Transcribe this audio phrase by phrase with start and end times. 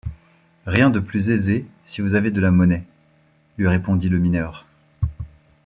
[0.65, 2.83] Rien de plus aisé, si vous avez de la monnaie!
[3.59, 4.65] lui répondit le mineur.